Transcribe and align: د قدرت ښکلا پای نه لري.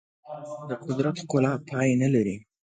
د 0.69 0.71
قدرت 0.83 1.15
ښکلا 1.23 1.53
پای 1.69 1.89
نه 2.01 2.07
لري. 2.13 2.37